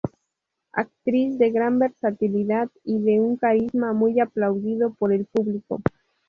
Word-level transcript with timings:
Actriz 0.71 1.37
de 1.37 1.51
gran 1.51 1.77
versatilidad 1.77 2.71
y 2.83 3.03
de 3.03 3.19
un 3.19 3.37
carisma 3.37 3.93
muy 3.93 4.19
aplaudido 4.19 4.95
por 4.95 5.13
el 5.13 5.25
público. 5.27 5.79